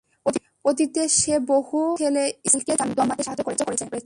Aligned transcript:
অতীতে 0.65 1.01
সে 1.19 1.35
বহু 1.51 1.79
সেলেস্টিয়ালকে 1.97 2.93
জন্মাতে 2.97 3.23
সাহায্য 3.23 3.41
করেছে। 3.67 3.85